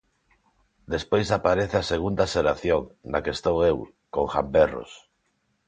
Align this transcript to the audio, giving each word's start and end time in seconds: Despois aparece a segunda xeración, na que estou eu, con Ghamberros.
Despois 0.93 1.27
aparece 1.37 1.75
a 1.79 1.87
segunda 1.91 2.25
xeración, 2.33 2.81
na 3.11 3.19
que 3.23 3.31
estou 3.37 3.57
eu, 3.71 3.77
con 4.13 4.25
Ghamberros. 4.33 4.91